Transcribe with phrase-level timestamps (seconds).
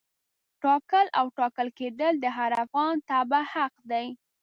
[0.61, 4.07] ټاکل او ټاکل کېدل د هر افغان تبعه حق دی.